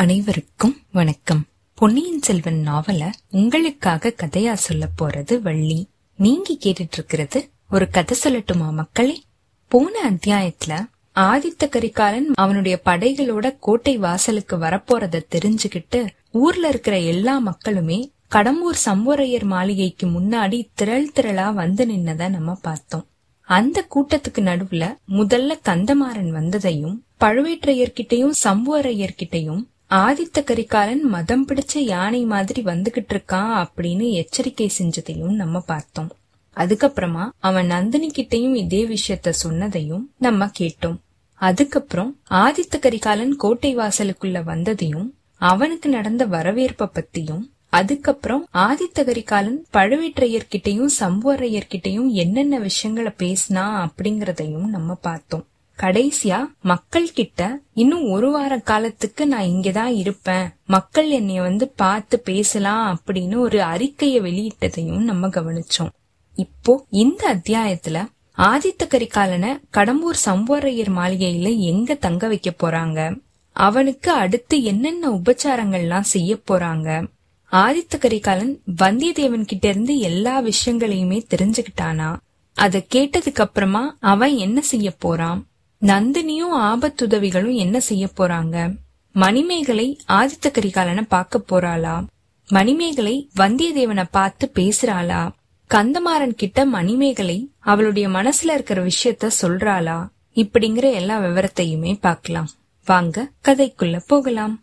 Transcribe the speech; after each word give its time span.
அனைவருக்கும் 0.00 0.76
வணக்கம். 0.92 1.44
பொன்னியின் 1.74 2.22
செல்வன் 2.22 2.62
நாவல 2.66 3.12
உங்களுக்காக 3.30 4.14
கதையா 4.16 4.52
சொல்ல 4.52 4.88
போறது 4.98 5.40
வள்ளி. 5.40 5.88
நீங்க 6.16 6.52
கேட்டுட்டு 6.52 6.92
இருக்கிறது 6.92 7.50
ஒரு 7.70 7.88
கதை 7.88 8.18
சொல்லட்டுமா 8.24 8.72
மக்களே? 8.72 9.22
போன 9.68 10.10
அத்தியாயத்துல 10.10 10.86
ஆதித்த 11.14 11.68
கரிகாலன் 11.68 12.32
அவனுடைய 12.34 12.80
படைகளோட 12.84 13.56
கோட்டை 13.60 13.98
வாசலுக்கு 13.98 14.56
வரப்போறத 14.56 15.22
தெரிஞ்சுகிட்டு 15.30 16.06
ஊர்ல 16.30 16.68
இருக்கிற 16.68 16.98
எல்லா 16.98 17.38
மக்களுமே 17.38 18.12
கடம்பூர் 18.30 18.76
சம்புவரையர் 18.84 19.44
மாளிகைக்கு 19.44 20.06
முன்னாடி 20.06 20.68
திரள் 20.74 21.10
திரளா 21.14 21.54
வந்து 21.54 21.86
நின்னத 21.86 22.28
நம்ம 22.28 22.54
பார்த்தோம். 22.54 23.06
அந்த 23.40 23.86
கூட்டத்துக்கு 23.94 24.40
நடுவுல 24.40 24.96
முதல்ல 25.08 25.58
கந்தமாறன் 25.64 26.32
வந்ததையும் 26.32 26.96
பழுவேற்றையர்கிட்டையும் 27.20 28.30
சம்புவரையர்கிட்டயும் 28.44 29.64
ஆதித்த 29.90 30.44
கரிகாலன் 30.44 31.02
மதம் 31.02 31.46
பிடிச்ச 31.48 31.78
யானை 31.78 32.24
மாதிரி 32.24 32.62
வந்துகிட்டு 32.62 33.12
இருக்கான் 33.12 33.66
அப்படின்னு 33.66 34.10
எச்சரிக்கை 34.12 34.70
செஞ்சதையும் 34.78 35.34
நம்ம 35.34 35.60
பார்த்தோம். 35.60 36.10
அதுக்கப்புறமா 36.56 37.30
அவன் 37.38 37.66
நந்தினி 37.66 38.10
கிட்டையும் 38.10 38.54
இதே 38.54 38.86
விஷயத்த 38.86 39.32
சொன்னதையும் 39.44 40.02
நம்ம 40.18 40.50
கேட்டோம். 40.58 40.96
அதுக்கப்புறம் 41.34 42.18
ஆதித்த 42.30 42.78
கரிகாலன் 42.80 43.36
கோட்டை 43.36 43.76
வாசலுக்குள்ள 43.76 44.40
வந்ததையும் 44.44 45.10
அவனுக்கு 45.38 45.88
நடந்த 45.88 46.26
வரவேற்ப 46.26 46.90
பத்தியும் 46.94 47.44
அதுக்கப்புறம் 47.68 48.48
ஆதித்த 48.54 49.04
கரிகாலன் 49.04 49.66
பழுவேற்றையர்கிட்டையும் 49.72 50.88
சம்புவரையர்கிட்டையும் 51.00 52.08
என்னென்ன 52.08 52.58
விஷயங்களை 52.58 53.12
பேசினா 53.18 53.88
அப்படிங்கறதையும் 53.88 54.66
நம்ம 54.66 54.94
பார்த்தோம். 54.94 55.46
கடைசியா 55.82 56.46
மக்கள் 56.60 57.12
கிட்ட 57.12 57.60
இன்னும் 57.72 58.10
ஒரு 58.10 58.30
வார 58.30 58.58
காலத்துக்கு 58.58 59.26
நான் 59.26 59.42
இங்கதான் 59.42 59.96
இருப்பேன். 59.96 60.48
மக்கள் 60.66 61.08
என்னைய 61.08 61.42
வந்து 61.42 61.68
பார்த்து 61.68 62.20
பேசலாம் 62.20 63.00
அப்படின்னு 63.00 63.36
ஒரு 63.36 63.58
அறிக்கைய 63.58 64.20
வெளியிட்டதையும் 64.20 64.98
நம்ம 64.98 65.28
கவனிச்சோம். 65.28 65.90
இப்போ 66.34 66.86
இந்த 66.90 67.34
அத்தியாயத்துல 67.34 68.06
ஆதித்த 68.38 68.86
கரிகாலனை 68.86 69.60
கடம்பூர் 69.72 70.16
சம்புவரையர் 70.24 70.92
மாளிகையில 70.96 71.58
எங்க 71.58 71.94
தங்க 71.94 72.28
வைக்க 72.28 72.54
போறாங்க? 72.62 73.20
அவனுக்கு 73.52 74.10
அடுத்து 74.10 74.62
என்னென்ன 74.62 75.10
உபச்சாரங்கள்லாம் 75.10 76.08
செய்ய 76.14 76.38
போறாங்க? 76.50 77.10
ஆதித்த 77.52 77.98
கரிகாலன் 77.98 78.60
வந்தியத்தேவன் 78.82 79.44
கிட்ட 79.44 79.68
இருந்து 79.68 79.98
எல்லா 79.98 80.42
விஷயங்களையுமே 80.42 81.22
தெரிஞ்சுக்கிட்டானா? 81.36 82.16
அத 82.54 82.82
கேட்டதுக்கு 82.94 83.40
அப்புறமா 83.40 83.96
அவன் 84.00 84.36
என்ன 84.36 84.60
செய்ய 84.60 84.90
போறான்? 84.90 85.46
நந்தினியும் 85.84 86.54
ஆபத்துதவிகளும் 86.54 87.54
என்ன 87.54 87.80
செய்ய 87.80 88.08
போறாங்க? 88.16 88.76
மணிமேகலை 89.12 90.00
ஆதித்த 90.08 90.46
கரிகாலனை 90.48 91.02
பார்க்க 91.02 91.42
போறாளா? 91.50 92.06
மணிமேகலை 92.48 93.30
வந்தியத்தேவனை 93.36 94.04
பார்த்து 94.10 94.50
பேசுறாளா? 94.54 95.32
கந்தமாறன் 95.70 96.34
கிட்ட 96.36 96.66
மணிமேகலை 96.66 97.52
அவளுடைய 97.58 98.08
மனசுல 98.08 98.50
இருக்கிற 98.54 98.86
விஷயத்த 98.86 99.30
சொல்றாளா? 99.42 100.08
இப்படிங்கிற 100.34 100.92
எல்லா 100.92 101.20
விவரத்தையுமே 101.20 101.96
பார்க்கலாம். 102.00 102.50
வாங்க 102.84 103.30
கதைக்குள்ள 103.44 104.02
போகலாம். 104.06 104.62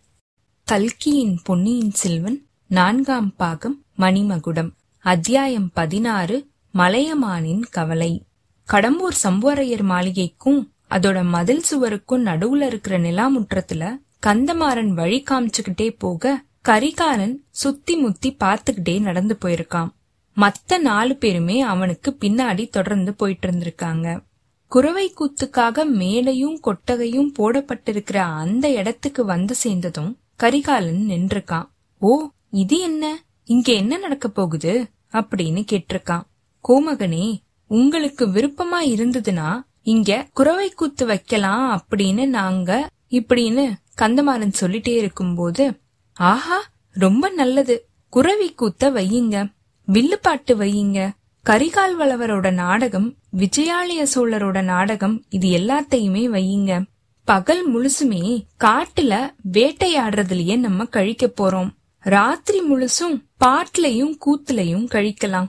கல்கியின் 0.64 1.40
பொன்னியின் 1.44 1.92
செல்வன் 1.92 2.46
நான்காம் 2.68 3.36
பாகம் 3.36 3.84
மணிமகுடம். 3.98 4.72
அத்தியாயம் 5.00 5.72
பதினாறு 5.74 6.48
மலையமானின் 6.74 7.64
கவலை. 7.72 8.24
கடம்பூர் 8.72 9.16
சம்புவரையர் 9.24 9.84
மாளிகைக்கும் 9.84 10.76
அதோட 10.90 11.24
மதில் 11.24 11.62
சுவருக்கும் 11.62 12.26
நடுவுல 12.26 12.66
இருக்கிற 12.66 13.00
நிலாமுற்றத்துல 13.00 13.98
கந்தமாறன் 14.26 14.90
வழி 14.90 15.24
காமிச்சுக்கிட்டே 15.30 15.96
போக 15.98 16.44
கரிகாலன் 16.62 17.44
சுத்தி 17.50 17.96
முத்தி 17.96 18.36
பார்த்துக்கிட்டே 18.40 19.00
நடந்து 19.00 19.38
போயிருக்கான். 19.46 19.90
மத்த 20.36 20.78
நாலு 20.78 21.16
பேருமே 21.16 21.62
அவனுக்கு 21.62 22.18
பின்னாடி 22.20 22.70
தொடர்ந்து 22.70 23.14
போயிட்டு 23.14 23.48
இருந்திருக்காங்க 23.48 24.26
குறவை 24.68 25.14
கூத்துக்காக 25.14 25.86
மேலையும் 25.94 26.60
கொட்டகையும் 26.60 27.34
போடப்பட்டிருக்கிற 27.40 28.18
அந்த 28.18 28.72
இடத்துக்கு 28.72 29.26
வந்து 29.26 29.56
சேர்ந்ததும் 29.56 30.18
கரிகாலன் 30.36 31.06
நின்றுக்கான். 31.08 31.70
ஓ 32.00 32.28
இது 32.50 32.80
என்ன? 32.80 33.24
இங்க 33.44 33.72
என்ன 33.72 33.98
நடக்க 33.98 34.28
போகுது? 34.28 34.88
அப்படின்னு 35.12 35.66
கேட்டிருக்கான். 35.72 36.22
கோமகனே 36.68 37.38
உங்களுக்கு 37.68 38.28
விருப்பமா 38.28 38.84
இருந்ததுன்னா 38.84 39.62
இங்க 39.88 40.28
குறவை 40.34 40.70
கூத்து 40.70 41.06
வைக்கலாம் 41.06 41.86
அப்படின்னு 41.86 42.26
நாங்க 42.26 42.90
இப்படின்னு 43.10 43.74
கந்தமாறன் 44.02 44.54
சொல்லிட்டே 44.60 44.88
இருக்கும்போது 44.88 45.80
ஆஹா 46.14 46.64
ரொம்ப 46.92 47.30
நல்லது. 47.30 47.88
குறவி 48.10 48.54
கூத்த 48.54 48.84
வையுங்க. 48.84 49.52
வில்லுப்பாட்டு 49.86 50.58
வையுங்க. 50.58 51.10
கரிகால் 51.50 51.96
வளவரோட 52.00 52.52
நாடகம் 52.52 53.16
விஜயாலய 53.38 54.08
சோழரோட 54.16 54.64
நாடகம் 54.64 55.24
இது 55.30 55.50
எல்லாத்தையுமே 55.50 56.28
வையுங்க. 56.28 56.84
பகல் 57.24 57.76
முழுசுமே 57.76 58.46
காட்டுல 58.64 59.30
வேட்டையாடுறதுலயே 59.52 60.58
நம்ம 60.58 60.86
கழிக்க 60.86 61.34
போறோம். 61.42 61.70
ராத்திரி 62.00 62.62
முழுசும் 62.70 63.24
பாட்டுலயும் 63.46 64.18
கூத்துலயும் 64.26 64.88
கழிக்கலாம். 64.92 65.48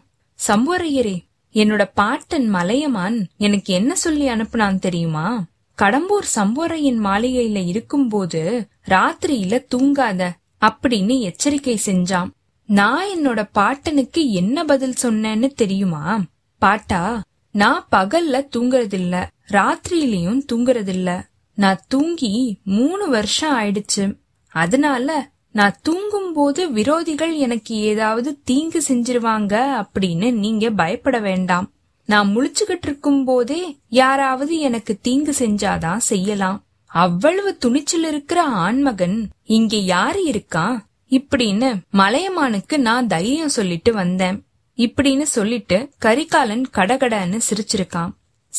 சம்புவரையரே 0.49 1.28
என்னோட 1.53 1.91
பாட்டன் 1.95 2.49
மலையமான் 2.49 3.27
எனக்கு 3.37 3.75
என்ன 3.75 3.95
சொல்லி 3.95 4.29
அனுப்புனான் 4.29 4.79
தெரியுமா? 4.79 5.45
கடம்பூர் 5.83 6.27
சம்போரையின் 6.35 7.01
மாளிகையில 7.05 7.67
இருக்கும்போது 7.67 8.69
ராத்திரியில 8.89 9.65
தூங்காத 9.75 10.31
அப்படின்னு 10.61 11.21
எச்சரிக்கை 11.21 11.81
செஞ்சான். 11.87 12.31
நான் 12.67 13.07
என்னோட 13.07 13.49
பாட்டனுக்கு 13.55 14.31
என்ன 14.31 14.65
பதில் 14.65 14.95
சொன்னேன்னு 15.03 15.47
தெரியுமா? 15.47 16.25
பாட்டா 16.59 17.23
நான் 17.51 17.87
பகல்ல 17.91 18.47
தூங்குறதில்ல 18.57 19.27
ராத்திரியிலயும் 19.49 20.41
தூங்குறதில்ல. 20.53 21.23
நான் 21.55 21.81
தூங்கி 21.89 22.59
மூணு 22.65 23.09
வருஷம் 23.09 23.61
ஆயிடுச்சு. 23.61 24.19
அதனால 24.49 25.31
நான் 25.53 25.77
தூங்கும் 25.83 26.33
போது 26.33 26.69
விரோதிகள் 26.69 27.37
எனக்கு 27.37 27.75
ஏதாவது 27.75 28.41
தீங்கு 28.45 28.83
செஞ்சிருவாங்க 28.89 29.85
அப்படின்னு 29.85 30.33
நீங்க 30.33 30.71
பயப்பட 30.71 31.19
வேண்டாம். 31.19 31.71
நான் 32.07 32.37
முழிச்சுகிட்டு 32.37 32.83
இருக்கும் 32.83 33.25
போதே 33.25 33.79
யாராவது 33.89 34.59
எனக்கு 34.59 34.99
தீங்கு 35.03 35.35
செஞ்சாதான் 35.39 35.97
செய்யலாம். 35.97 36.65
அவ்வளவு 36.87 37.57
துணிச்சல் 37.57 38.05
இருக்கிற 38.05 38.43
ஆண்மகன் 38.43 39.29
இங்க 39.43 39.77
யாரு 39.77 40.25
இருக்கா? 40.25 40.87
இப்படின்னு 41.11 41.79
மலையமானுக்கு 41.93 42.77
நான் 42.77 43.07
தைரியம் 43.07 43.49
சொல்லிட்டு 43.49 43.93
வந்தேன். 43.93 44.45
இப்படின்னு 44.77 45.23
சொல்லிட்டு 45.23 45.91
கரிகாலன் 45.99 46.67
கடகடன்னு 46.73 47.41
சிரிச்சிருக்கான். 47.51 48.11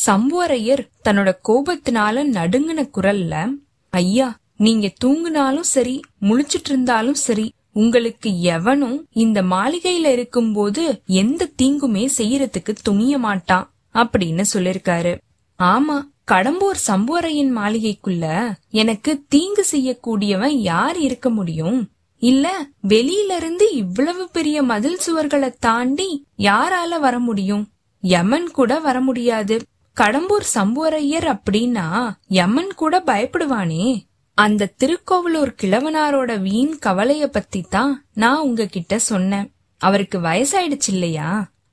சம்புவரையர் 0.06 0.88
தன்னோட 1.04 1.32
கோபத்தினால 1.48 2.22
நடுங்கின 2.24 2.88
குரல்ல 2.94 3.48
ஐயா 3.90 4.39
நீங்க 4.60 4.86
தூங்குனாலும் 5.04 5.68
சரி 5.74 6.00
முழிச்சிட்டு 6.20 6.68
இருந்தாலும் 6.68 7.20
சரி 7.26 7.46
உங்களுக்கு 7.72 8.30
எவனும் 8.40 8.96
இந்த 9.10 9.42
மாளிகையில 9.42 10.06
இருக்கும்போது 10.06 11.02
எந்த 11.06 11.48
தீங்குமே 11.62 12.04
செய்யறதுக்கு 12.18 12.72
துணிய 12.82 13.18
மாட்டான் 13.18 13.66
அப்படின்னு 13.94 14.44
சொல்லிருக்காரு. 14.54 15.12
ஆமா 15.58 15.96
கடம்பூர் 16.30 16.78
சம்புவரையின் 16.86 17.52
மாளிகைக்குள்ள 17.56 18.24
எனக்கு 18.70 19.12
தீங்கு 19.28 19.64
செய்யக்கூடியவன் 19.72 20.56
யார் 20.70 20.98
இருக்க 20.98 21.30
முடியும்? 21.30 21.80
இல்ல 22.22 22.46
வெளியில 22.88 23.36
இருந்து 23.36 23.66
இவ்வளவு 23.74 24.28
பெரிய 24.28 24.62
மதில் 24.62 25.00
சுவர்களை 25.06 25.50
தாண்டி 25.60 26.10
யாரால 26.38 27.00
வர 27.00 27.18
முடியும்? 27.18 27.64
யமன் 28.02 28.48
கூட 28.50 28.78
வர 28.78 29.00
முடியாது. 29.00 29.56
கடம்பூர் 29.96 30.46
சம்புவரையர் 30.54 31.28
அப்படின்னா 31.34 31.86
யமன் 32.28 32.74
கூட 32.74 33.02
பயப்படுவானே. 33.06 33.84
அந்த 34.42 34.72
திருக்கோவலூர் 34.80 35.54
கிழவனாரோட 35.62 36.40
வீண் 36.40 36.74
கவலைய 36.78 37.26
பத்தி 37.26 37.60
தான் 37.70 38.04
நான் 38.14 38.38
உங்ககிட்ட 38.38 38.98
சொன்னேன். 38.98 39.52
அவருக்கு 39.80 40.18
வயசாயிடுச்சு 40.18 40.88
இல்லையா 40.88 41.30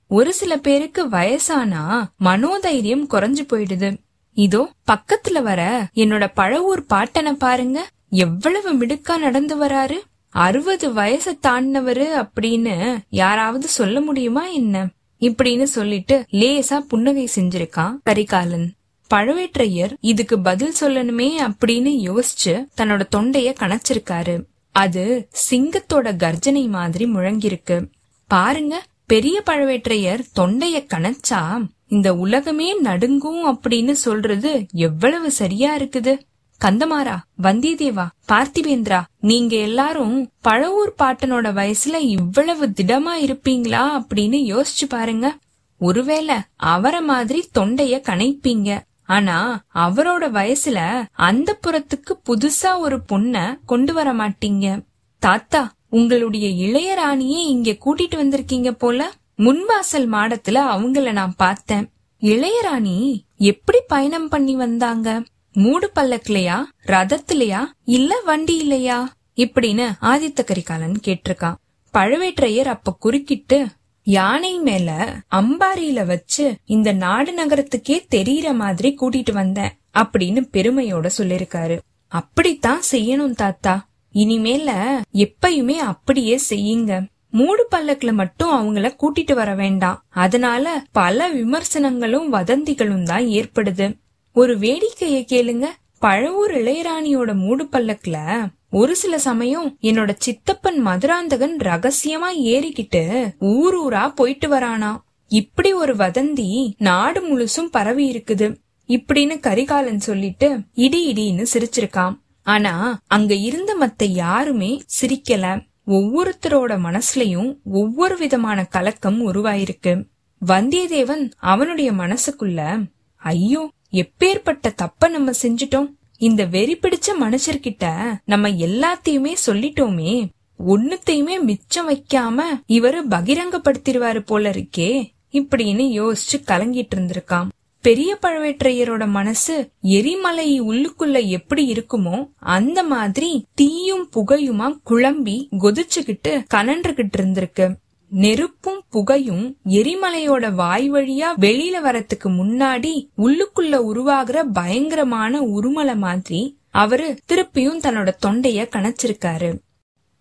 ஒரு 0.08 0.34
சில 0.34 0.58
பேருக்கு 0.58 1.02
வயசானா 1.08 1.84
மனோதைரியம் 2.24 3.06
குறைஞ்சு 3.10 3.44
போயிடுது. 3.54 3.90
இதோ 4.38 4.62
பக்கத்துல 4.92 5.42
வர 5.42 5.62
என்னோட 5.96 6.26
பழவூர் 6.36 6.84
பாட்டனை 6.94 7.34
பாருங்க. 7.34 7.88
எவ்வளவு 8.10 8.70
மிடுக்கா 8.74 9.18
நடந்து 9.18 9.56
வராரு. 9.64 9.98
அறுபது 10.30 10.88
வயசை 10.94 11.34
தாண்டினவரு 11.48 12.08
அப்படின்னு 12.24 12.98
யாராவது 13.10 13.68
சொல்ல 13.68 14.02
முடியுமா 14.02 14.46
என்ன? 14.60 14.86
இப்படின்னு 15.22 15.64
சொல்லிட்டு 15.64 16.26
லேசா 16.32 16.78
புன்னகை 16.80 17.30
செஞ்சிருக்கான் 17.36 17.96
கரிகாலன். 18.04 18.68
பழவேற்றையர் 19.10 19.94
இதுக்கு 20.00 20.40
பதில் 20.40 20.74
சொல்லணுமே 20.80 21.30
அப்படின்னு 21.48 21.92
யோசிச்சு 22.10 22.54
தன்னோட 22.78 23.02
தொண்டைய 23.16 23.50
கணச்சிருக்காரு. 23.62 24.44
அது 24.72 25.30
சிங்கத்தோட 25.50 26.08
கர்ஜனை 26.18 26.68
மாதிரி 26.68 27.06
முழங்கிருக்கு 27.06 27.90
பாருங்க 28.28 28.84
பெரிய 29.06 29.44
பழவேற்றையர் 29.46 30.22
தொண்டைய 30.40 30.78
கணச்சா 30.94 31.42
இந்த 31.88 32.16
உலகமே 32.16 32.74
நடுங்கும் 32.74 33.44
அப்படின்னு 33.48 33.92
சொல்றது 33.92 34.66
எவ்வளவு 34.74 35.32
சரியா 35.32 35.78
இருக்குது. 35.78 36.20
கந்தமாரா 36.66 37.16
வந்தியத்தேவா 37.44 38.06
பார்த்திவேந்திரா 38.32 39.02
நீங்க 39.20 39.56
எல்லாரும் 39.56 40.30
பழவூர் 40.48 40.94
பாட்டனோட 41.02 41.48
வயசுல 41.60 41.96
இவ்வளவு 42.02 42.68
திடமா 42.68 43.14
இருப்பீங்களா 43.26 43.84
அப்படின்னு 44.00 44.40
யோசிச்சு 44.54 44.88
பாருங்க. 44.90 45.38
ஒருவேளை 45.78 46.36
அவரை 46.56 47.02
மாதிரி 47.02 47.50
தொண்டைய 47.58 47.96
கணைப்பீங்க. 48.10 48.70
ஆனா 49.08 49.64
அவரோட 49.76 50.26
வயசுல 50.30 51.08
அந்த 51.12 51.60
புறத்துக்கு 51.62 52.14
புதுசா 52.30 52.78
ஒரு 52.78 53.02
பொண்ண 53.12 53.60
கொண்டு 53.66 53.94
வர 53.94 54.14
மாட்டீங்க. 54.14 54.86
தாத்தா 55.20 55.72
உங்களுடைய 55.90 56.48
இளையராணியே 56.68 57.42
இங்க 57.46 57.72
கூட்டிட்டு 57.72 58.16
வந்திருக்கீங்க 58.16 58.72
போல? 58.72 59.12
முன்வாசல் 59.38 60.08
மாடத்துல 60.12 60.60
அவங்கள 60.74 61.12
நான் 61.12 61.34
பார்த்தேன். 61.38 61.90
இளையராணி 62.22 63.20
எப்படி 63.38 63.80
பயணம் 63.88 64.30
பண்ணி 64.30 64.56
வந்தாங்க? 64.56 65.24
மூடு 65.54 65.92
பல்லக்கிலையா? 65.96 66.64
ரதத்திலையா? 66.86 67.66
இல்ல 67.84 68.22
வண்டி 68.26 68.56
இல்லையா 68.56 69.10
இப்படின்னு 69.36 69.92
ஆதித்த 70.02 70.44
கரிகாலன் 70.44 71.00
கேட்டிருக்கான். 71.08 71.56
பழவேற்றையர் 71.94 72.66
அப்ப 72.66 72.96
குறுக்கிட்டு 73.00 73.68
யானை 74.08 74.60
மேல 74.60 75.16
அம்பாரியில 75.32 76.06
வச்சு 76.06 76.56
இந்த 76.66 76.94
நாடு 76.94 77.34
நகரத்துக்கே 77.34 78.06
தெரியற 78.16 78.54
மாதிரி 78.54 78.96
கூட்டிட்டு 79.02 79.32
வந்தேன் 79.32 79.72
அப்படின்னு 79.94 80.48
பெருமையோட 80.54 81.10
சொல்லிருக்காரு. 81.18 81.80
அப்படித்தான் 82.08 82.82
செய்யணும் 82.92 83.36
தாத்தா. 83.36 83.88
இனிமேல 84.14 85.00
எப்பயுமே 85.14 85.72
அப்படியே 85.72 86.40
செய்யுங்க. 86.50 87.06
மூடு 87.30 87.68
பல்லக்குல 87.76 88.14
மட்டும் 88.14 88.52
அவங்கள 88.52 88.96
கூட்டிட்டு 88.96 89.34
வர 89.34 89.56
வேண்டாம். 89.56 90.04
அதனால 90.10 90.84
பல 90.92 91.30
விமர்சனங்களும் 91.30 92.34
வதந்திகளும் 92.34 93.04
தான் 93.04 93.24
ஏற்படுது. 93.24 93.98
ஒரு 94.34 94.58
வேடிக்கையை 94.58 95.26
கேளுங்க. 95.34 95.66
பழவூர் 96.02 96.52
இளையராணியோட 96.52 97.34
மூடு 97.34 97.64
பல்லக்குல 97.72 98.48
ஒரு 98.70 98.96
சில 98.96 99.20
சமயம் 99.20 99.78
என்னோட 99.82 100.16
சித்தப்பன் 100.18 100.80
மதுராந்தகன் 100.80 101.58
ரகசியமா 101.64 102.30
ஏறிக்கிட்டு 102.44 103.32
ஊர் 103.40 103.78
ஊரா 103.80 104.14
போயிட்டு 104.16 104.48
வரானா. 104.48 104.98
இப்படி 105.28 105.74
ஒரு 105.74 105.96
வதந்தி 105.96 106.74
நாடு 106.78 107.22
முழுசும் 107.22 107.70
பரவி 107.72 108.12
இருக்குது. 108.12 108.56
இப்படின்னு 108.88 109.40
கரிகாலன் 109.40 110.00
சொல்லிட்டு 110.00 110.60
இடி 110.74 111.14
இடின்னு 111.14 111.46
சிரிச்சிருக்கான் 111.54 112.14
ஆனா 112.44 113.00
அங்க 113.08 113.34
இருந்த 113.34 113.76
மத்த 113.82 114.04
யாருமே 114.04 114.82
சிரிக்கல. 115.02 115.62
ஒவ்வொருத்தரோட 115.88 116.78
மனசுலயும் 116.88 117.58
ஒவ்வொரு 117.64 118.18
விதமான 118.18 118.66
கலக்கம் 118.66 119.34
உருவாயிருக்கு. 119.34 120.04
வந்தியத்தேவன் 120.46 121.32
அவனுடைய 121.38 121.92
மனசுக்குள்ள 121.92 122.92
ஐயோ 123.16 123.72
எப்பேற்பட்ட 123.92 124.74
தப்ப 124.76 125.08
நம்ம 125.08 125.32
செஞ்சிட்டோம். 125.42 125.90
இந்த 126.18 126.46
வெறி 126.46 126.76
பிடிச்ச 126.76 127.08
மனுஷர்கிட்ட 127.22 127.86
நம்ம 128.26 128.50
எல்லாத்தையுமே 128.50 129.34
சொல்லிட்டோமே 129.46 130.30
ஒன்னுத்தையுமே 130.68 131.40
மிச்சம் 131.42 131.90
வைக்காம 131.90 132.42
இவரு 132.68 133.02
பகிரங்கப்படுத்திடுவாரு 133.10 134.20
போல 134.20 134.50
இருக்கே 134.50 134.92
இப்படின்னு 135.32 135.84
யோசிச்சு 136.00 136.38
கலங்கிட்டு 136.46 136.96
இருந்திருக்காம். 136.96 137.48
பெரிய 137.82 138.18
பழவேற்றையரோட 138.22 139.08
மனசு 139.08 139.70
எரிமலை 139.82 140.62
உள்ளுக்குள்ள 140.62 141.28
எப்படி 141.28 141.72
இருக்குமோ 141.72 142.30
அந்த 142.36 142.84
மாதிரி 142.84 143.46
தீயும் 143.54 144.10
புகையுமா 144.16 144.80
குழம்பி 144.86 145.36
கொதிச்சுக்கிட்டு 145.60 146.44
கனன்றுகிட்டு 146.54 147.18
இருந்திருக்கு. 147.18 147.68
நெருப்பும் 148.10 148.84
புகையும் 148.90 149.58
எரிமலையோட 149.66 150.54
வாய் 150.54 150.92
வழியா 150.92 151.26
வெளியில 151.40 151.74
வரத்துக்கு 151.84 152.30
முன்னாடி 152.30 153.10
உள்ளுக்குள்ள 153.18 153.76
உருவாகிற 153.76 154.44
பயங்கரமான 154.44 155.42
உருமலை 155.42 155.98
மாதிரி 155.98 156.60
அவரு 156.70 157.18
திருப்பியும் 157.28 157.82
தன்னோட 157.84 158.12
தொண்டைய 158.26 158.68
கணச்சிருக்காரு. 158.72 159.60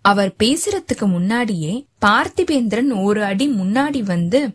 அவர் 0.01 0.35
பேசுறதுக்கு 0.43 1.07
முன்னாடியே 1.07 1.87
பார்த்திபேந்திரன் 2.07 3.03
ஒரு 3.03 3.25
அடி 3.25 3.49
முன்னாடி 3.49 4.03
வந்து 4.03 4.49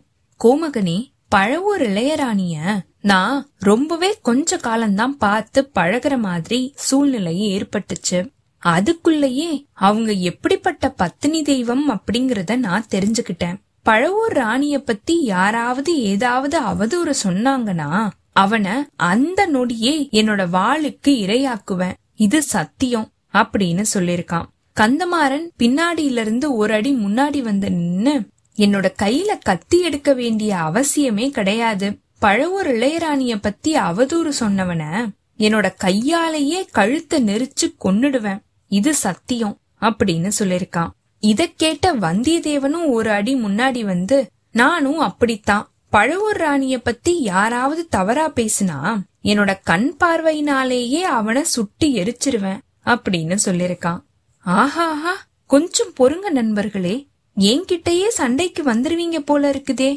கோமகனே 0.44 1.10
பழவூர் 1.34 1.78
இளையராணிய 1.78 2.56
நான் 3.00 3.50
ரொம்பவே 3.58 4.18
கொஞ்ச 4.22 4.56
காலம்தான் 4.56 5.16
பார்த்து 5.16 5.70
பழகுற 5.74 6.18
மாதிரி 6.18 6.72
சூழ்நிலை 6.76 7.36
ஏற்பட்டுச்சு. 7.40 8.32
அதுக்குள்ளேயே 8.64 9.64
அவங்க 9.72 10.12
எப்படிப்பட்ட 10.12 10.90
பத்தினி 10.90 11.42
தெய்வம் 11.42 11.90
அப்படிங்கறத 11.90 12.56
நான் 12.56 12.86
தெரிஞ்சுக்கிட்டேன். 12.94 13.60
பழவூர் 13.84 14.32
ராணிய 14.32 14.78
பத்தி 14.78 15.22
யாராவது 15.22 16.02
ஏதாவது 16.02 16.60
அவதூறு 16.60 17.14
சொன்னாங்கன்னா 17.24 18.10
அவனை 18.32 18.72
அந்த 18.96 19.46
நொடியே 19.46 20.08
என்னோட 20.12 20.42
வாளுக்கு 20.52 21.08
இரையாக்குவேன். 21.08 21.92
இது 22.16 22.42
சத்தியம் 22.42 23.08
அப்படின்னு 23.32 23.84
சொல்லிருக்கான் 23.94 24.46
கந்தமாறன் 24.80 25.48
பின்னாடியில 25.58 26.20
இருந்து 26.20 26.56
ஒரு 26.56 26.74
அடி 26.74 26.94
முன்னாடி 26.94 27.40
வந்து 27.40 27.70
நின்னு 27.70 28.26
என்னோட 28.56 28.86
கையில 29.02 29.30
கத்தி 29.42 29.80
எடுக்க 29.80 30.12
வேண்டிய 30.12 30.56
அவசியமே 30.56 31.30
கிடையாது. 31.30 31.98
பழவூர் 32.20 32.66
இளையராணிய 32.66 33.38
பத்தி 33.42 33.74
அவதூறு 33.74 34.32
சொன்னவன 34.40 35.06
என்னோட 35.38 35.74
கையாலேயே 35.76 36.68
கழுத்தை 36.72 37.22
நெரிச்சு 37.24 37.66
கொன்னுடுவேன். 37.84 38.40
இது 38.72 38.94
சத்தியம் 38.94 39.56
அப்படின்னு 39.80 40.30
சொல்லிருக்கான் 40.38 40.90
இத 41.22 41.46
கேட்ட 41.56 41.94
வந்தியத்தேவனும் 41.94 42.88
ஒரு 42.88 43.10
அடி 43.10 43.34
முன்னாடி 43.34 43.80
வந்து 43.84 44.18
நானும் 44.52 44.98
அப்படித்தான். 44.98 45.66
பழவூர் 45.92 46.38
ராணிய 46.44 46.78
பத்தி 46.78 47.12
யாராவது 47.22 47.86
தவறா 47.88 48.26
பேசினா 48.30 48.78
என்னோட 49.24 49.56
கண் 49.64 49.96
பார்வையினாலேயே 50.00 51.00
அவனை 51.18 51.44
சுட்டி 51.44 51.88
எரிச்சிருவேன் 51.98 52.60
அப்படின்னு 52.86 53.36
சொல்லிருக்கான் 53.44 54.00
ஆஹாஹா 54.46 55.14
கொஞ்சம் 55.46 55.92
பொறுங்க 55.98 56.30
நண்பர்களே. 56.30 56.94
என்கிட்டயே 57.36 58.08
சண்டைக்கு 58.08 58.62
வந்துருவீங்க 58.62 59.18
போல 59.18 59.50
இருக்குதே. 59.50 59.92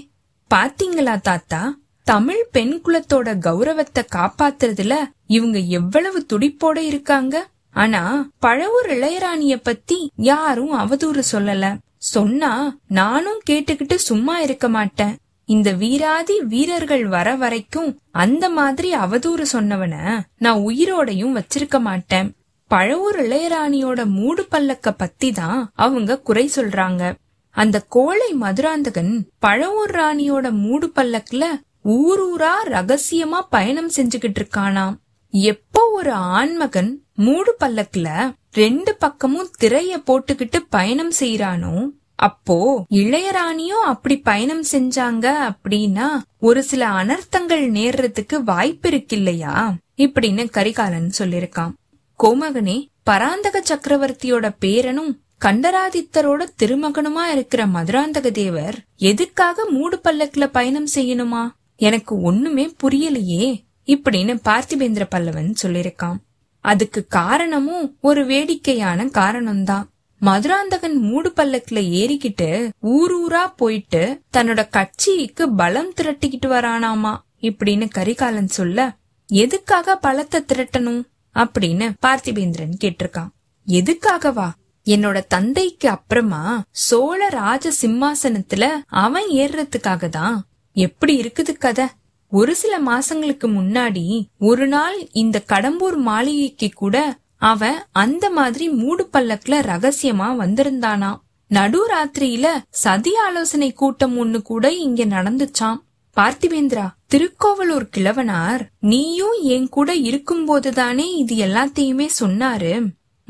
பாத்தீங்களா 0.52 1.22
தாத்தா? 1.22 1.62
தமிழ் 2.04 2.44
பெண் 2.52 2.82
குலத்தோட 2.86 3.38
கௌரவத்தை 3.38 4.04
காப்பாத்துறதுல 4.16 4.94
இவங்க 5.28 5.60
எவ்வளவு 5.60 6.26
துடிப்போட 6.34 6.78
இருக்காங்க? 6.78 7.36
ஆனா 7.76 8.30
பழவூர் 8.46 8.88
இளையராணிய 8.88 9.60
பத்தி 9.64 10.12
யாரும் 10.16 10.74
அவதூறு 10.74 11.22
சொல்லல. 11.32 11.78
சொன்னா 11.98 12.78
நானும் 12.88 13.42
கேட்டுக்கிட்டு 13.50 13.96
சும்மா 13.96 14.40
இருக்க 14.40 14.70
மாட்டேன். 14.70 15.18
இந்த 15.46 15.72
வீராதி 15.72 16.40
வீரர்கள் 16.42 17.06
வர 17.06 17.36
வரைக்கும் 17.36 18.00
அந்த 18.12 18.50
மாதிரி 18.50 18.96
அவதூறு 18.96 19.46
சொன்னவன 19.54 20.20
நான் 20.38 20.60
உயிரோடையும் 20.60 21.36
வச்சிருக்க 21.36 21.80
மாட்டேன். 21.80 22.34
பழவூர் 22.70 23.18
இளையராணியோட 23.18 24.06
மூடு 24.06 24.48
பல்லக்க 24.52 24.94
பத்தி 24.98 25.32
தான் 25.32 25.72
அவங்க 25.74 26.20
குறை 26.20 26.50
சொல்றாங்க. 26.56 27.14
அந்த 27.52 27.84
கோழை 27.88 28.34
மதுராந்தகன் 28.34 29.30
பழவூர் 29.46 29.92
ராணியோட 29.92 30.52
மூடு 30.52 30.92
பல்லக்குல 30.96 31.46
ஊர் 31.82 32.22
ஊரா 32.26 32.56
ரகசியமா 32.66 33.42
பயணம் 33.50 33.92
செஞ்சுகிட்டு 33.96 34.40
இருக்கானாம். 34.40 34.94
எப்போ 35.32 35.90
ஒரு 35.94 36.12
ஆண்மகன் 36.12 37.05
மூடு 37.18 37.56
பல்லக்குல 37.60 38.10
ரெண்டு 38.52 38.96
பக்கமும் 38.96 39.52
திரைய 39.60 39.94
போட்டுக்கிட்டு 40.08 40.60
பயணம் 40.70 41.12
செய்யறானோ 41.20 41.76
அப்போ 42.16 42.86
இளையராணியும் 42.90 43.86
அப்படி 43.86 44.18
பயணம் 44.18 44.64
செஞ்சாங்க 44.72 45.26
அப்படின்னா 45.50 46.08
ஒரு 46.40 46.64
சில 46.64 46.88
அனர்த்தங்கள் 46.88 47.64
நேர்றதுக்கு 47.78 48.36
வாய்ப்பு 48.44 48.90
இருக்கு 48.90 49.18
இல்லையா 49.18 49.74
இப்படின்னு 49.98 50.50
கரிகாலன் 50.50 51.12
சொல்லிருக்கான். 51.18 51.74
கோமகனே 52.20 52.78
பராந்தக 53.04 53.64
சக்கரவர்த்தியோட 53.70 54.46
பேரனும் 54.60 55.12
கண்டராதித்தரோட 55.46 56.42
திருமகனுமா 56.64 57.24
இருக்கிற 57.32 57.66
மதுராந்தக 57.66 58.32
தேவர் 58.32 58.78
எதுக்காக 58.96 59.66
மூடு 59.70 60.00
பல்லக்குல 60.04 60.46
பயணம் 60.52 60.88
செய்யணுமா? 60.96 61.44
எனக்கு 61.76 62.22
ஒண்ணுமே 62.22 62.76
புரியலையே 62.84 63.46
இப்படின்னு 63.86 64.34
பார்த்திபேந்திர 64.46 65.04
பல்லவன் 65.16 65.52
சொல்லிருக்கான். 65.64 66.18
அதுக்கு 66.66 67.06
காரணமும் 67.08 67.98
ஒரு 68.02 68.26
வேடிக்கையான 68.26 69.06
காரணம்தான். 69.06 69.84
மதுராந்தகன் 70.22 70.98
மூடு 70.98 71.30
பல்லக்குல 71.36 71.82
ஏறிக்கிட்டு 71.98 72.70
ஊர் 72.80 73.14
ஊரா 73.16 73.44
போயிட்டு 73.56 74.22
தன்னோட 74.38 74.62
கட்சிக்கு 74.70 75.52
பலம் 75.52 75.94
திரட்டிக்கிட்டு 76.02 76.48
வரானாமா 76.48 77.14
இப்படின்னு 77.42 77.88
கரிகாலன் 77.90 78.48
சொல்ல 78.48 78.96
எதுக்காக 79.30 79.98
பலத்தை 80.08 80.40
திரட்டணும்? 80.46 81.04
அப்படின்னு 81.36 81.86
பார்த்திபேந்திரன் 82.06 82.78
கேட்டிருக்கான். 82.84 83.32
எதுக்காகவா? 83.68 84.50
என்னோட 84.86 85.20
தந்தைக்கு 85.28 85.90
அப்புறமா 85.90 86.42
சோழ 86.72 87.30
ராஜ 87.30 87.72
சிம்மாசனத்துல 87.82 88.66
அவன் 89.04 89.28
ஏறுறதுக்காக 89.30 90.10
தான் 90.10 90.46
எப்படி 90.76 91.14
இருக்குது 91.20 91.54
கதை? 91.58 91.86
ஒரு 92.32 92.56
சில 92.56 92.80
மாசங்களுக்கு 92.80 93.48
முன்னாடி 93.48 94.26
ஒரு 94.40 94.68
நாள் 94.68 95.08
இந்த 95.12 95.44
கடம்பூர் 95.50 95.98
மாளிகைக்கு 95.98 96.70
கூட 96.76 97.18
அவன் 97.38 97.78
அந்த 97.92 98.30
மாதிரி 98.30 98.70
மூடு 98.70 99.10
பல்லக்குல 99.14 99.58
ரகசியமா 99.72 100.28
வந்திருந்தானா? 100.42 101.12
நடுராத்திரியில 101.52 102.48
சதி 102.70 103.16
ஆலோசனை 103.16 103.74
கூட்டம் 103.74 104.16
ஒண்ணு 104.18 104.42
கூட 104.42 104.72
இங்க 104.72 105.06
நடந்துச்சாம். 105.06 105.78
பார்த்திவேந்திரா 106.18 106.88
திருக்கோவலூர் 107.08 107.90
கிழவனார் 107.98 108.64
நீயும் 108.80 109.38
என் 109.42 109.70
கூட 109.70 109.96
இருக்கும்போதுதானே 109.96 111.08
இது 111.16 111.36
எல்லாத்தையுமே 111.36 112.08
சொன்னாரு? 112.20 112.74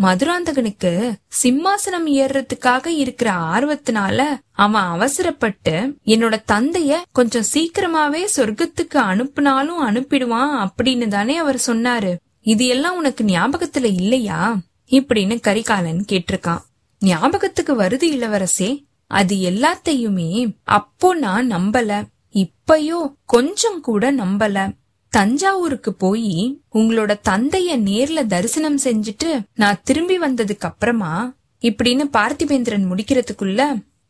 மதுராந்தகனுக்கு 0.02 1.14
சிம்மாசனம் 1.44 2.06
ஏறுறதுக்காக 2.06 2.86
இருக்கிற 2.88 3.32
ஆர்வத்தினால 3.32 4.40
அவன் 4.52 4.82
அவசரப்பட்டு 4.82 5.98
என்னோட 6.06 6.38
தந்தைய 6.52 6.96
கொஞ்சம் 7.12 7.44
சீக்கிரமாவே 7.54 8.26
சொர்க்கத்துக்கு 8.36 8.94
அனுப்புனாலும் 8.94 9.82
அனுப்பிடுவான் 9.82 10.68
அப்படின்னு 10.68 11.08
தானே 11.08 11.38
அவர் 11.38 11.62
சொன்னாரு. 11.68 12.16
இது 12.42 12.66
எல்லாம் 12.66 12.96
உனக்கு 12.96 13.24
ஞாபகத்துல 13.24 13.84
இல்லையா? 13.84 14.58
இப்படின்னு 14.90 15.40
கரிகாலன் 15.40 16.06
கேட்டிருக்கான். 16.12 16.62
ஞாபகத்துக்கு 17.00 17.82
வருது 17.82 18.10
இளவரசே 18.16 18.84
அது 19.08 19.36
எல்லாத்தையுமே 19.36 20.58
அப்போ 20.64 21.16
நான் 21.16 21.52
நம்பல. 21.52 22.08
இப்பயோ 22.34 23.14
கொஞ்சம் 23.26 23.82
கூட 23.82 24.12
நம்பல. 24.12 24.72
தஞ்சாவூருக்கு 25.16 25.94
போய் 25.94 26.62
உங்களோட 26.74 27.12
தந்தைய 27.30 27.70
நேர்ல 27.90 28.26
தரிசனம் 28.26 28.80
செஞ்சுட்டு 28.84 29.30
நான் 29.56 29.82
திரும்பி 29.84 30.18
வந்ததுக்கு 30.20 30.68
அப்புறமா 30.70 31.34
இப்படின்னு 31.62 32.04
பார்த்திபேந்திரன் 32.14 32.88
முடிக்கிறதுக்குள்ள 32.92 33.62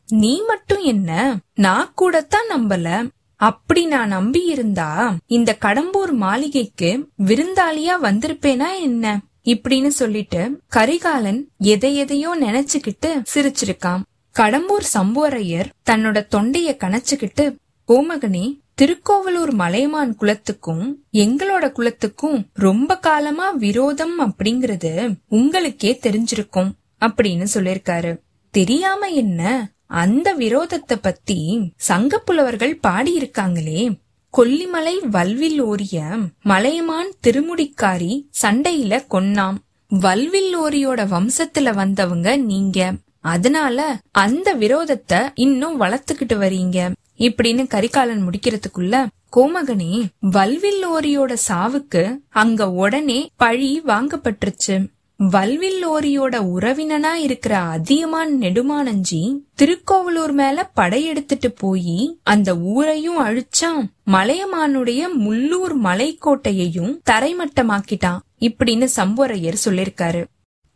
நீ 0.07 0.41
மட்டும் 0.47 0.81
என்ன? 0.83 1.11
நான் 1.55 1.91
கூடத்தான் 1.95 2.47
நம்பல. 2.55 2.87
அப்படி 3.35 3.85
நான் 3.85 4.07
நம்பி 4.07 4.41
இருந்தா 4.45 4.89
இந்த 5.27 5.57
கடம்பூர் 5.61 6.11
மாளிகைக்கு 6.11 6.89
விருந்தாளியா 7.25 7.95
வந்திருப்பேனா 8.01 8.69
என்ன? 8.81 9.05
இப்படின்னு 9.43 9.87
சொல்லிட்டு 9.87 10.41
கரிகாலன் 10.67 11.41
எதை 11.57 11.95
எதையோ 11.95 12.35
நினைச்சுக்கிட்டு 12.41 13.09
சிரிச்சிருக்கான். 13.33 14.03
கடம்பூர் 14.35 14.85
சம்புவரையர் 14.93 15.71
தன்னோட 15.89 16.17
தொண்டைய 16.35 16.69
கணச்சுக்கிட்டு 16.83 17.45
கோமகனே 17.89 18.45
திருக்கோவலூர் 18.75 19.51
மலையமான் 19.51 20.15
குலத்துக்கும் 20.19 20.93
எங்களோட 21.13 21.71
குலத்துக்கும் 21.71 22.47
ரொம்ப 22.53 22.97
காலமா 22.97 23.49
விரோதம் 23.49 24.19
அப்படிங்கறது 24.19 25.15
உங்களுக்கே 25.27 25.99
தெரிஞ்சிருக்கும் 26.01 26.71
அப்படின்னு 27.05 27.45
சொல்லிருக்காரு 27.53 28.19
தெரியாம 28.51 29.07
என்ன? 29.07 29.71
அந்த 29.87 30.35
விரோதத்தை 30.35 30.97
பத்தி 31.01 31.71
சங்க 31.75 32.19
புலவர்கள் 32.19 32.79
பாடியிருக்காங்களே. 32.87 33.99
கொல்லிமலை 34.37 34.93
வல்வில் 35.09 35.59
ஓரிய 35.61 36.17
மலையமான் 36.41 37.11
திருமுடிக்காரி 37.27 38.27
சண்டையில 38.41 39.01
கொன்னாம். 39.09 39.55
வல்வில் 39.89 40.59
ஓரியோட 40.59 41.05
வம்சத்துல 41.05 41.73
வந்தவங்க 41.73 42.35
நீங்க. 42.35 42.93
அதனால 43.25 43.97
அந்த 44.11 44.55
விரோதத்தை 44.55 45.29
இன்னும் 45.33 45.81
வளர்த்துக்கிட்டு 45.81 46.35
வரீங்க. 46.35 46.91
இப்படின்னு 47.17 47.67
கரிகாலன் 47.67 48.27
முடிக்கிறதுக்குள்ள 48.27 49.05
கோமகனே 49.35 50.03
வல்வில்லோரியோட 50.31 51.33
சாவுக்கு 51.47 52.03
அங்க 52.29 52.71
உடனே 52.71 53.29
பழி 53.35 53.81
வாங்கப்பட்டுருச்சு. 53.85 54.75
வல்வில்லோரியோட 55.23 56.35
உறவினனா 56.55 57.13
இருக்கிற 57.13 57.57
அதியமான் 57.57 58.37
நெடுமானஞ்சி 58.39 59.21
திருக்கோவலூர் 59.53 60.31
மேல 60.31 60.69
படையெடுத்துட்டு 60.75 61.49
போய் 61.55 62.19
அந்த 62.23 62.57
ஊரையும் 62.57 63.19
அழிச்சான். 63.25 63.83
மலையமானுடைய 64.11 65.03
முள்ளூர் 65.19 65.75
மலைக்கோட்டையையும் 65.83 66.93
தரைமட்டமாக்கிட்டான். 67.09 68.19
இப்படின்னு 68.39 68.87
சம்போரையர் 68.95 69.63
சொல்லிருக்காரு. 69.65 70.23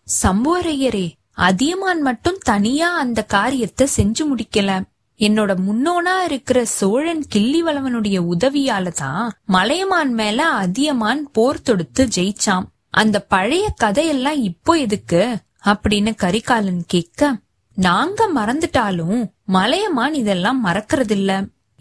சம்புவரையரே 0.08 1.08
அதியமான் 1.40 2.02
மட்டும் 2.02 2.38
தனியா 2.44 2.90
அந்த 2.96 3.24
காரியத்தை 3.24 3.88
செஞ்சு 3.98 4.24
முடிக்கல. 4.32 4.72
என்னோட 5.20 5.52
முன்னோனா 5.68 6.16
இருக்கிற 6.26 6.66
சோழன் 6.66 7.24
கிள்ளிவளவனுடைய 7.36 8.18
உதவியால 8.34 8.88
தான் 8.88 9.32
மலையமான் 9.46 10.14
மேல 10.14 10.46
அதியமான் 10.48 11.22
போர் 11.32 11.62
தொடுத்து 11.62 12.08
ஜெயிச்சான். 12.16 12.68
அந்த 12.90 13.20
பழைய 13.20 13.66
கதையெல்லாம் 13.76 14.42
இப்போ 14.42 14.74
எதுக்கு? 14.78 15.22
அப்படின்னு 15.66 16.12
கரிகாலன் 16.16 16.84
கேட்க 16.88 17.32
நாங்க 17.78 18.28
மறந்துட்டாலும் 18.36 19.20
மலையமான் 19.46 20.14
இதெல்லாம் 20.14 20.66
மறக்கறதில்ல. 20.66 21.32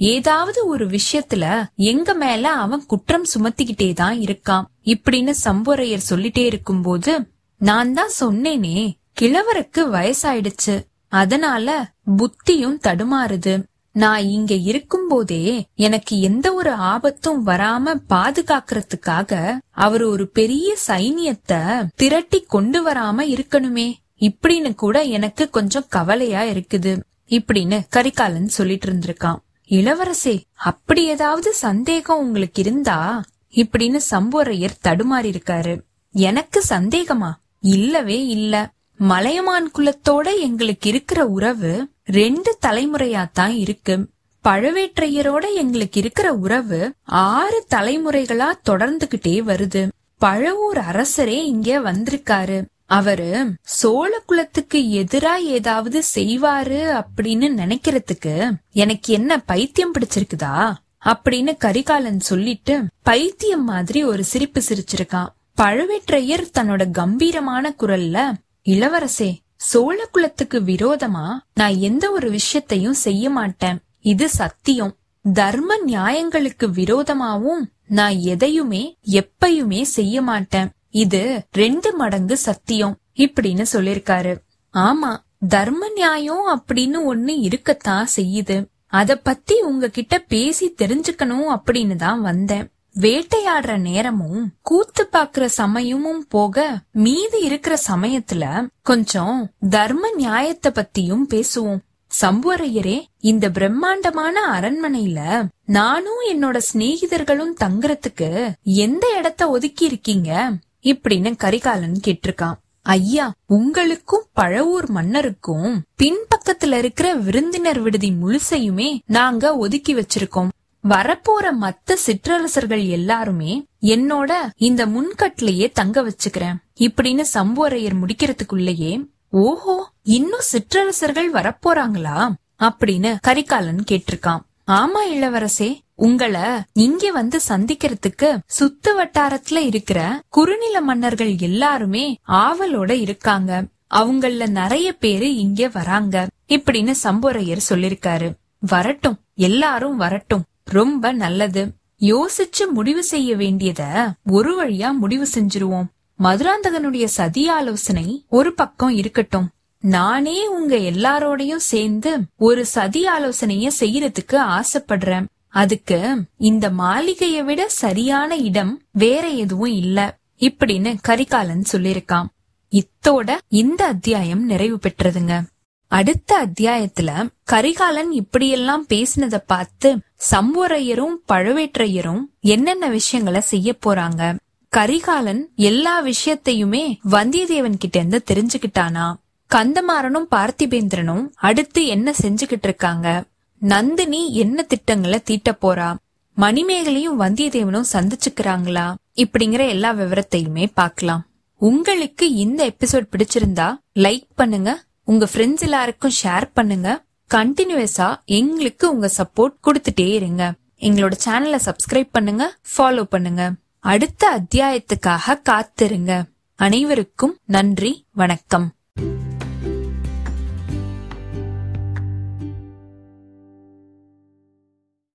ஏதாவது 0.00 0.66
ஒரு 0.66 0.84
விஷயத்துல 0.86 1.44
எங்க 1.74 2.14
மேல 2.14 2.50
அவன் 2.64 2.84
குற்றம் 2.86 3.24
சுமத்திக்கிட்டே 3.34 3.88
தான் 3.92 4.18
இருக்கான். 4.18 4.66
இப்படின்னு 4.84 5.32
சம்புரையர் 5.44 6.08
சொல்லிட்டே 6.10 6.44
இருக்கும்போது 6.44 7.12
நான் 7.60 7.92
தான் 7.92 8.12
சொன்னேனே 8.20 8.76
கிழவருக்கு 9.20 9.80
வயசாயிடுச்சு. 9.80 10.86
அதனால 11.08 11.92
புத்தியும் 12.16 12.78
தடுமாறுது. 12.86 13.62
நான் 13.92 14.22
இங்க 14.22 14.54
இருக்கும்போதே 14.54 15.66
எனக்கு 15.74 16.20
எந்த 16.20 16.54
ஒரு 16.54 16.72
ஆபத்தும் 16.72 17.46
வராம 17.46 17.94
பாதுகாக்கிறதுக்காக 18.08 19.58
அவர் 19.70 20.02
ஒரு 20.02 20.28
பெரிய 20.28 20.76
சைனியத்தை 20.86 21.86
திரட்டி 21.96 22.40
கொண்டு 22.40 22.90
வராம 22.90 23.24
இருக்கணுமே. 23.34 23.94
இப்படின்னு 24.20 24.74
கூட 24.74 25.02
எனக்கு 25.02 25.50
கொஞ்சம் 25.50 25.86
கவலையா 25.88 26.42
இருக்குது. 26.42 27.00
இப்படின்னு 27.28 27.80
கரிகாலன் 27.88 28.48
சொல்லிட்டு 28.48 28.92
இருந்திருக்கான் 28.92 29.38
இளவரசே 29.68 30.40
அப்படி 30.54 31.04
ஏதாவது 31.04 31.54
சந்தேகம் 31.54 32.18
உங்களுக்கு 32.18 32.60
இருந்தா 32.62 33.24
இப்படின்னு 33.50 34.00
சம்புவரையர் 34.10 34.80
தடுமாறி 34.84 35.30
இருக்காரு 35.30 35.80
எனக்கு 36.14 36.62
சந்தேகமா? 36.68 37.30
இல்லவே 37.60 38.26
இல்ல. 38.26 38.70
மலையமான் 38.98 39.70
குலத்தோட 39.78 40.38
எங்களுக்கு 40.38 40.88
இருக்கிற 40.88 41.26
உறவு 41.26 41.88
ரெண்டு 42.04 42.58
தலைமுறையா 42.66 43.28
தான் 43.32 43.52
இருக்கு. 43.52 44.08
பழவேற்றையரோட 44.44 45.44
எங்களுக்கு 45.54 46.00
இருக்கிற 46.00 46.32
உறவு 46.34 46.92
ஆறு 47.04 47.66
தலைமுறைகளா 47.74 48.52
தொடர்ந்துகிட்டே 48.70 49.42
வருது. 49.42 49.88
பழவூர் 50.20 50.80
அரசரே 50.92 51.40
இங்க 51.44 51.80
வந்திருக்காரு. 51.80 52.64
அவரு 52.86 53.52
சோழ 53.62 54.22
குலத்துக்கு 54.26 54.78
எதிரா 54.78 55.36
ஏதாவது 55.36 56.02
செய்வாரு 56.14 57.02
அப்படின்னு 57.02 57.48
நினைக்கிறதுக்கு 57.56 58.50
எனக்கு 58.72 59.12
என்ன 59.12 59.38
பைத்தியம் 59.38 59.92
பிடிச்சிருக்குதா? 59.94 60.72
அப்படின்னு 61.04 61.56
கரிகாலன் 61.56 62.20
சொல்லிட்டு 62.20 62.82
பைத்தியம் 63.02 63.64
மாதிரி 63.64 64.04
ஒரு 64.04 64.24
சிரிப்பு 64.24 64.62
சிரிச்சிருக்கான். 64.68 65.28
பழவேற்றையர் 65.56 66.50
தன்னோட 66.58 66.90
கம்பீரமான 66.90 67.74
குரல்ல 67.78 68.32
இளவரசே 68.68 69.36
சோழ 69.56 70.06
குலத்துக்கு 70.06 70.60
விரோதமா 70.60 71.34
நான் 71.54 71.76
எந்த 71.76 72.10
ஒரு 72.10 72.30
விஷயத்தையும் 72.30 72.94
செய்ய 72.94 73.30
மாட்டேன். 73.30 73.80
இது 74.00 74.28
சத்தியம். 74.28 74.96
தர்ம 75.32 75.76
நியாயங்களுக்கு 75.86 76.66
விரோதமாவும் 76.66 77.62
நான் 77.86 78.16
எதையுமே 78.18 78.96
எப்பயுமே 79.10 79.82
செய்ய 79.82 80.22
மாட்டேன். 80.22 80.70
இது 80.90 81.46
ரெண்டு 81.52 81.94
மடங்கு 81.94 82.36
சத்தியம் 82.36 82.98
இப்படின்னு 83.14 83.64
சொல்லிருக்காரு. 83.72 84.36
ஆமா 84.74 85.16
தர்ம 85.48 85.88
நியாயம் 85.88 86.64
அப்படின்னு 86.64 86.98
ஒண்ணு 87.14 87.40
இருக்கத்தான் 87.40 88.08
செய்யுது. 88.16 88.66
அத 88.86 89.16
பத்தி 89.16 89.60
உங்ககிட்ட 89.60 90.18
பேசி 90.18 90.74
தெரிஞ்சுக்கணும் 90.78 91.58
அப்படின்னு 91.58 91.96
தான் 91.96 92.20
வந்தேன். 92.20 92.70
வேட்டையாடுற 92.96 93.78
நேரமும் 93.78 94.52
கூத்து 94.62 95.08
பாக்குற 95.12 95.44
சமயமும் 95.44 96.26
போக 96.28 96.78
மீதி 96.92 97.40
இருக்கிற 97.40 97.78
சமயத்துல 97.88 98.68
கொஞ்சம் 98.82 99.50
தர்ம 99.70 100.10
நியாயத்தை 100.14 100.72
பத்தியும் 100.72 101.24
பேசுவோம். 101.30 101.78
சம்புவரையரே 102.20 103.04
இந்த 103.18 103.50
பிரம்மாண்டமான 103.50 104.60
அரண்மனையில 104.60 105.48
நானும் 105.64 106.20
என்னோட 106.32 106.60
சிநேகிதர்களும் 106.72 107.54
தங்குறதுக்கு 107.64 108.52
எந்த 108.62 109.14
இடத்த 109.18 109.50
ஒதுக்கி 109.50 109.84
இருக்கீங்க? 109.84 110.52
இப்படின்னு 110.82 111.36
கரிகாலன் 111.36 112.00
கேட்டிருக்கான். 112.06 112.54
ஐயா 112.82 113.32
உங்களுக்கும் 113.46 114.26
பழவூர் 114.40 114.86
மன்னருக்கும் 114.86 115.80
பின்பக்கத்துல 116.02 116.72
இருக்கிற 116.72 117.14
விருந்தினர் 117.14 117.80
விடுதி 117.80 118.12
முழுசையுமே 118.22 118.98
நாங்க 119.06 119.56
ஒதுக்கி 119.56 119.94
வச்சிருக்கோம். 119.94 120.48
வரப்போற 120.88 121.46
மத்த 121.60 121.92
சிற்றரசர்கள் 121.92 122.86
எல்லாருமே 122.86 123.66
என்னோட 123.82 124.32
இந்த 124.56 124.86
முன்கட்லயே 124.86 125.70
தங்க 125.72 126.02
வச்சுக்கிறேன். 126.02 126.54
இப்படின்னு 126.78 127.24
சம்புவரையர் 127.34 127.96
முடிக்கிறதுக்குள்ளேயே 128.02 128.92
ஓஹோ 129.30 129.90
இன்னும் 130.02 130.46
சிற்றரசர்கள் 130.52 131.32
வரப்போறாங்களா? 131.32 132.30
அப்படின்னு 132.58 133.16
கரிகாலன் 133.20 133.84
கேட்டிருக்கான். 133.90 134.40
ஆமா 134.66 135.00
இளவரசே 135.12 135.78
உங்களை 135.94 136.40
இங்க 136.72 137.10
வந்து 137.10 137.40
சந்திக்கிறதுக்கு 137.48 138.38
சுத்து 138.58 138.88
வட்டாரத்துல 138.98 139.56
இருக்கிற 139.56 140.20
குறுநில 140.28 140.80
மன்னர்கள் 140.80 141.36
எல்லாருமே 141.38 142.18
ஆவலோட 142.28 142.90
இருக்காங்க. 142.90 143.64
அவங்கள 143.94 144.46
நிறைய 144.48 144.92
பேரு 144.92 145.36
இங்க 145.36 145.68
வராங்க. 145.72 146.26
இப்படின்னு 146.48 146.94
சம்புரையர் 147.02 147.68
சொல்லிருக்காரு 147.68 148.32
வரட்டும் 148.58 149.18
எல்லாரும் 149.34 149.96
வரட்டும். 149.96 150.44
ரொம்ப 150.70 151.12
நல்லது. 151.12 151.72
யோசிச்சு 152.00 152.70
முடிவு 152.72 153.04
செய்ய 153.04 153.36
வேண்டியத 153.36 154.12
ஒரு 154.24 154.52
வழியா 154.62 154.92
முடிவு 154.92 155.26
செஞ்சிருவோம். 155.34 155.84
மதுராந்தகனுடைய 156.18 157.04
சதி 157.04 157.48
ஆலோசனை 157.48 158.24
ஒரு 158.28 158.54
பக்கம் 158.54 158.88
இருக்கட்டும். 158.88 159.50
நானே 159.80 160.46
உங்க 160.46 160.76
எல்லாரோடையும் 160.76 161.56
சேர்ந்து 161.56 162.18
ஒரு 162.36 162.66
சதி 162.66 163.04
ஆலோசனைய 163.18 163.68
செய்யறதுக்கு 163.80 164.60
ஆசைப்படுறேன். 164.60 165.24
அதுக்கு 165.48 166.22
இந்த 166.36 166.70
மாளிகையை 166.70 167.42
விட 167.42 167.68
சரியான 167.68 168.36
இடம் 168.36 168.82
வேற 168.92 169.28
எதுவும் 169.28 169.72
இல்ல 169.72 170.18
இப்படின்னு 170.38 170.96
கரிகாலன் 171.02 171.64
சொல்லிருக்கான் 171.72 172.26
இத்தோட 172.70 173.36
இந்த 173.48 173.86
அத்தியாயம் 173.86 174.44
நிறைவு 174.44 174.78
பெற்றதுங்க. 174.82 175.42
அடுத்த 175.88 176.46
அத்தியாயத்துல 176.46 177.28
கரிகாலன் 177.44 178.10
இப்படியெல்லாம் 178.10 178.86
பேசினத 178.88 179.42
பார்த்து 179.46 179.98
சம்புவரையரும் 180.30 181.14
பழுவேற்றையரும் 181.28 182.20
என்னென்ன 182.40 182.88
விஷயங்களை 182.88 183.40
செய்ய 183.40 183.76
போறாங்க? 183.86 184.36
கரிகாலன் 184.68 185.48
எல்லா 185.56 186.04
விஷயத்தையுமே 186.04 186.98
வந்தியத்தேவன் 187.10 187.78
கிட்ட 187.78 187.98
இருந்து 187.98 188.22
தெரிஞ்சுக்கிட்டானா? 188.32 189.14
கந்தமாறனும் 189.54 190.26
பார்த்திபேந்திரனும் 190.30 191.28
அடுத்து 191.34 191.86
என்ன 191.86 192.14
செஞ்சுகிட்டு 192.22 192.62
இருக்காங்க? 192.62 193.24
நந்தினி 193.58 194.34
என்ன 194.34 194.62
திட்டங்களை 194.62 195.22
தீட்ட 195.30 195.50
போறா? 195.62 195.94
மணிமேகலையும் 196.36 197.20
வந்தியத்தேவனும் 197.20 197.90
சந்திச்சுக்கிறாங்களா? 197.92 198.94
இப்படிங்கிற 199.14 199.68
எல்லா 199.68 199.92
விவரத்தையுமே 199.92 200.66
பார்க்கலாம். 200.74 201.26
உங்களுக்கு 201.56 202.34
இந்த 202.34 202.66
எபிசோட் 202.66 203.06
பிடிச்சிருந்தா 203.12 203.78
லைக் 203.94 204.28
பண்ணுங்க 204.34 204.86
உங்க 205.10 205.26
ஃப்ரெண்ட்ஸ் 205.32 205.64
எல்லாருக்கும் 205.66 206.14
ஷேர் 206.22 206.44
பண்ணுங்க. 206.54 206.88
கண்டினியூஸா 207.34 208.08
எங்களுக்கு 208.24 208.84
உங்க 208.94 209.10
சப்போர்ட் 209.18 209.54
கொடுத்துட்டே 209.66 210.08
இருங்க. 210.14 210.52
எங்களோட 210.80 211.14
சேனலை 211.24 211.58
சப்ஸ்கிரைப் 211.68 212.10
பண்ணுங்க 212.12 212.44
ஃபாலோ 212.72 213.02
பண்ணுங்க. 213.02 213.50
அடுத்த 213.92 214.22
அத்தியாயத்துக்காக 214.38 215.36
காத்திருங்க. 215.50 216.12
அனைவருக்கும் 216.54 217.34
நன்றி 217.44 217.92
வணக்கம். 218.12 218.66